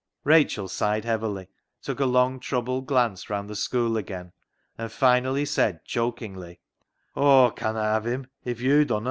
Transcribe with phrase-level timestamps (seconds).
[0.23, 1.47] Rachel sighed heavily,
[1.83, 4.31] took a long troubled glance round the school again,
[4.75, 6.59] and finally said, chokingly
[7.17, 8.99] —^^ Aw conna have him if yo' dunna."